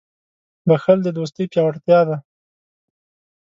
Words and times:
•بښل 0.67 0.99
د 1.03 1.07
دوستۍ 1.17 1.45
پیاوړتیا 1.51 1.99
ده. 2.07 2.15